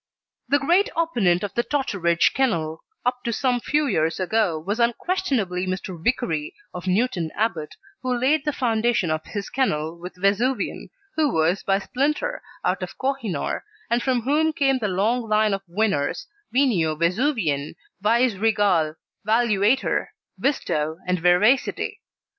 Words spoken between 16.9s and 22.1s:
Vesuvienne, Vice Regal, Valuator, Visto, and Veracity.